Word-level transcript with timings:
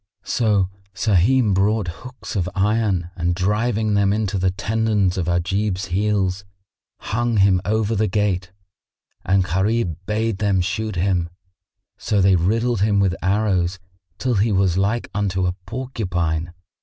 So 0.25 0.67
Sahim 0.95 1.53
brought 1.53 1.87
hooks 2.01 2.35
of 2.35 2.49
iron 2.55 3.11
and 3.15 3.35
driving 3.35 3.93
them 3.93 4.11
into 4.11 4.39
the 4.39 4.49
tendons 4.49 5.15
of 5.15 5.27
Ajib's 5.27 5.85
heels, 5.93 6.43
hung 7.01 7.37
him 7.37 7.61
over 7.65 7.95
the 7.95 8.07
gate; 8.07 8.51
and 9.23 9.43
Gharib 9.45 9.97
bade 10.07 10.39
them 10.39 10.59
shoot 10.59 10.95
him; 10.95 11.29
so 11.99 12.19
they 12.19 12.35
riddled 12.35 12.81
him 12.81 12.99
with 12.99 13.15
arrows, 13.21 13.77
till 14.17 14.33
he 14.33 14.51
was 14.51 14.75
like 14.75 15.07
unto 15.13 15.45
a 15.45 15.53
porcupine. 15.67 16.51